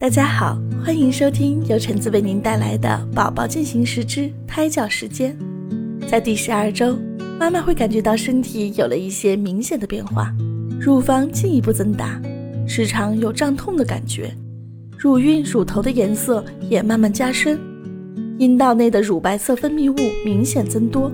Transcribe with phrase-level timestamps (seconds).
[0.00, 5.36] 大家好，欢迎收听由橙子为您带来的《宝宝进行时之胎教时间》。
[6.08, 6.98] 在第十二周，
[7.38, 10.34] 妈妈会感觉到身体有了一些明显的变化，
[10.80, 12.18] 乳房进一步增大，
[12.66, 14.34] 时常有胀痛的感觉，
[14.96, 17.60] 乳晕、乳头的颜色也慢慢加深，
[18.38, 21.12] 阴道内的乳白色分泌物明显增多，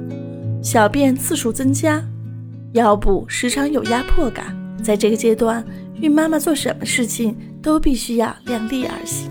[0.63, 2.01] 小便次数增加，
[2.75, 4.57] 腰部时常有压迫感。
[4.81, 5.65] 在这个阶段，
[6.01, 9.29] 孕妈妈做什么事情都必须要量力而行。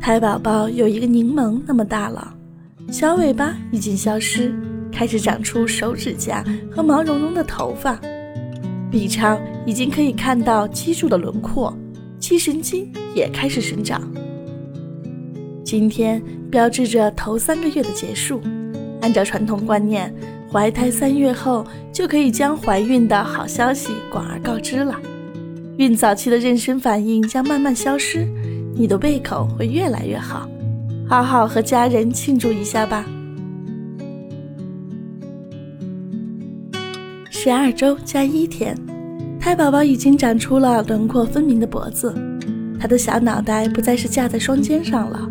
[0.00, 2.32] 胎宝宝有一个柠檬那么大了，
[2.88, 4.54] 小尾巴已经消失，
[4.92, 8.00] 开始长出手指甲和毛茸茸的头发
[8.92, 11.76] ，B 超已经可以看到脊柱的轮廓，
[12.20, 14.08] 肌神经也开始生长。
[15.64, 18.40] 今天标志着头三个月的结束，
[19.00, 20.14] 按照传统观念。
[20.48, 24.94] 怀胎三月后，就可以将怀孕的好消息广而告之了。
[25.80, 28.28] 孕早期的妊娠反应将慢慢消失，
[28.74, 30.46] 你的胃口会越来越好，
[31.08, 33.02] 好好和家人庆祝一下吧。
[37.30, 38.76] 十二周加一天，
[39.40, 42.14] 胎宝宝已经长出了轮廓分明的脖子，
[42.78, 45.26] 他的小脑袋不再是架在双肩上了。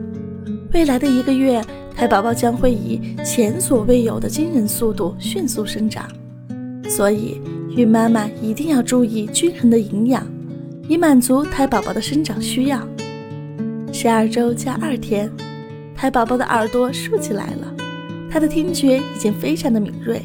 [0.74, 1.64] 未来的一个月。
[1.96, 6.08] 胎宝宝将会以前所未有的惊人速度迅速生长，
[6.88, 7.42] 所以
[7.76, 10.26] 孕妈妈一定要注意均衡的营养，
[10.90, 12.82] 以满足胎宝宝的生长需要。
[13.94, 15.32] 十二周加二天，
[15.96, 17.72] 胎宝宝的耳朵竖起来了，
[18.28, 20.20] 他的听觉已经非常的敏锐，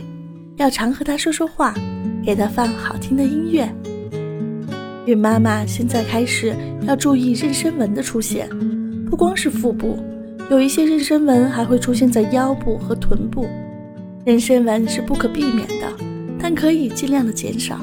[0.57, 1.75] 要常和他说说话，
[2.25, 3.71] 给他放好听的音乐。
[5.05, 8.49] 孕妈妈现在开始要注意妊娠纹的出现，
[9.11, 9.99] 不光是腹部。
[10.51, 13.47] 有一些妊娠纹还会出现在腰部和臀部，
[14.25, 15.93] 妊娠纹是不可避免的，
[16.39, 17.79] 但可以尽量的减少。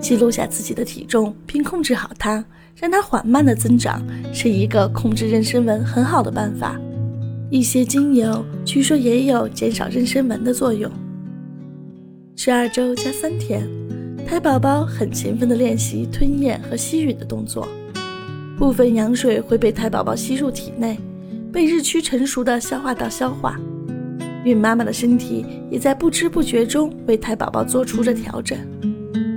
[0.00, 2.44] 记录下自己的体重，并控制好它，
[2.76, 6.78] 让它缓慢的增长，是一个控制妊娠纹很好的办法。
[7.50, 10.90] 一些精油据说也有减少妊娠纹的作用。
[12.34, 13.68] 十二周加三天，
[14.26, 17.66] 胎宝宝很勤奋的练习吞咽和吸吮的动作，
[18.58, 20.98] 部分羊水会被胎宝宝吸入体内。
[21.52, 23.58] 被日趋成熟的消化道消化，
[24.44, 28.58] 孕妈妈的身体也在不知不觉中为胎宝宝做出着调整，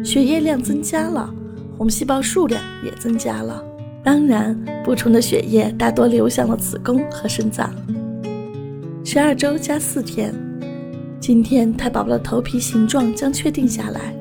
[0.03, 1.33] 血液量增加了，
[1.77, 3.63] 红细胞数量也增加了。
[4.03, 7.73] 当然，补充的血液大多流向了子宫和肾脏。
[9.03, 10.33] 十二周加四天，
[11.19, 14.13] 今天胎宝宝的头皮形状将确定下来，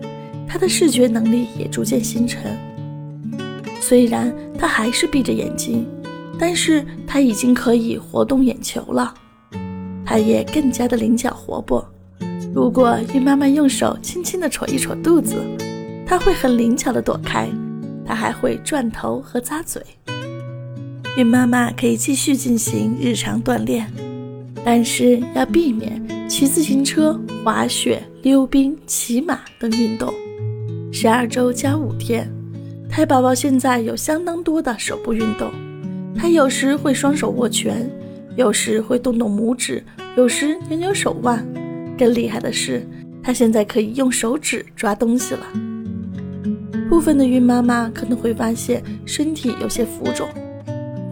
[0.46, 2.42] 他的视觉能力也逐渐形成。
[3.80, 5.86] 虽然他还是闭着眼睛。
[6.40, 9.12] 但是他已经可以活动眼球了，
[10.06, 11.84] 他也更加的灵巧活泼。
[12.54, 15.34] 如果孕妈妈用手轻轻地戳一戳肚子，
[16.08, 17.48] 他会很灵巧的躲开。
[18.06, 19.82] 他还会转头和咂嘴。
[21.18, 23.86] 孕妈妈可以继续进行日常锻炼，
[24.64, 30.14] 但是要避免骑自行车、滑雪、溜冰、骑马等运动。
[30.90, 32.26] 十二周加五天，
[32.88, 35.50] 胎宝宝现在有相当多的手部运动。
[36.16, 37.90] 他有时会双手握拳，
[38.36, 39.84] 有时会动动拇指，
[40.16, 41.46] 有时扭扭手腕。
[41.98, 42.88] 更厉害的是，
[43.22, 45.46] 他现在可以用手指抓东西了。
[46.88, 50.26] 部分的孕妈妈可能会发现身体有些浮肿，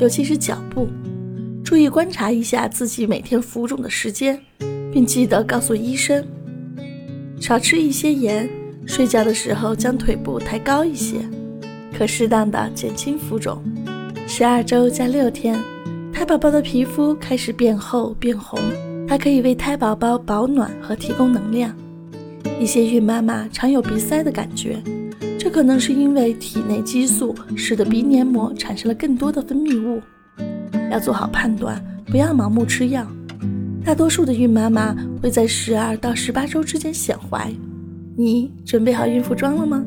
[0.01, 0.89] 尤其是脚部，
[1.63, 4.41] 注意观察一下自己每天浮肿的时间，
[4.91, 6.25] 并记得告诉医生。
[7.39, 8.49] 少吃一些盐，
[8.87, 11.19] 睡觉的时候将腿部抬高一些，
[11.97, 13.63] 可适当的减轻浮肿。
[14.27, 15.59] 十二周加六天，
[16.11, 18.59] 胎宝宝的皮肤开始变厚变红，
[19.07, 21.77] 它可以为胎宝宝保暖和提供能量。
[22.59, 24.83] 一些孕妈妈常有鼻塞的感觉，
[25.47, 30.03] 这可能是因为体内激素使得鼻黏膜产生了更多的分泌物。
[30.91, 33.07] 要做好判断，不要盲目吃药。
[33.85, 34.93] 大多数的孕妈妈
[35.23, 37.49] 会在十二到十八周之间显怀。
[38.17, 39.87] 你准备好孕妇装了吗？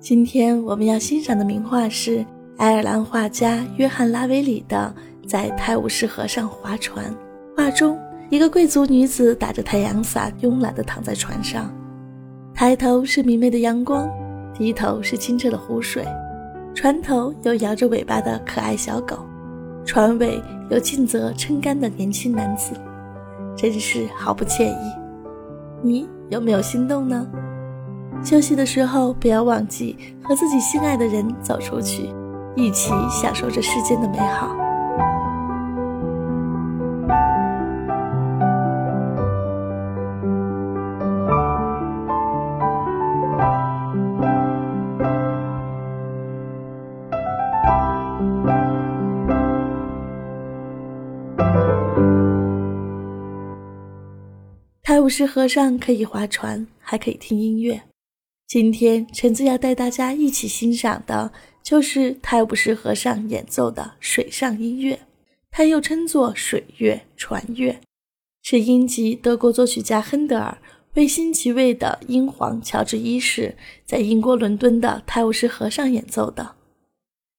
[0.00, 2.26] 今天我们要欣赏的名画是
[2.62, 4.94] 爱尔兰画家约翰·拉维里的
[5.28, 7.04] 《在泰晤士河上划船》。
[7.56, 7.98] 画中，
[8.30, 11.68] 一个贵族女子打着太阳伞，慵懒地躺在船上，
[12.54, 14.08] 抬头是明媚的阳光，
[14.54, 16.06] 低头是清澈的湖水，
[16.72, 19.18] 船头有摇着尾巴的可爱小狗，
[19.84, 22.76] 船尾有尽责撑杆的年轻男子，
[23.56, 24.92] 真是毫不惬意。
[25.82, 27.26] 你有没有心动呢？
[28.22, 32.08] 休息的时候，不要忘记和自己心爱的人走出去，
[32.54, 34.54] 一起享受着世间的美好。
[54.82, 57.80] 泰晤士河上可以划船还可以听音乐。
[58.46, 65.00] 今天橙子要带大家一起欣赏的就是泰晤士河上演奏的水上音乐，
[65.50, 67.80] 它又称作水乐、船乐，
[68.42, 70.58] 是英籍德国作曲家亨德尔
[70.94, 76.56] 为新即位的英皇乔治一世在英国伦敦的泰晤士河上演奏的。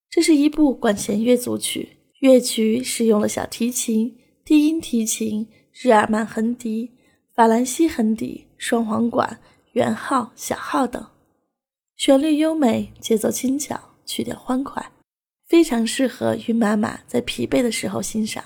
[0.09, 6.91] 这是一部管弦乐组曲，乐曲使用了小提琴、低音提琴、日耳曼横笛、
[7.35, 9.39] 法兰西横笛、双簧管。
[9.73, 11.03] 圆号、小号等，
[11.95, 14.91] 旋律优美，节奏轻巧，去掉欢快，
[15.47, 18.43] 非常适合孕妈妈在疲惫的时候欣赏。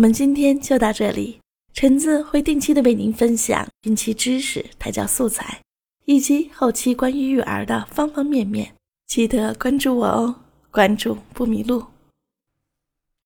[0.00, 1.38] 我们今天就到这里，
[1.74, 5.60] 橙子会定期的为您分享孕期知识、胎教素材，
[6.06, 8.74] 以及后期关于育儿的方方面面，
[9.06, 10.34] 记得关注我哦，
[10.70, 11.84] 关注不迷路。